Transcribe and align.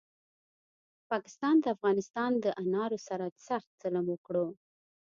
پاکستاد 1.09 1.55
د 1.61 1.65
افغانستان 1.75 2.31
دانارو 2.43 2.97
سره 3.07 3.25
سخت 3.47 3.69
ظلم 3.81 4.05
وکړو 4.09 4.47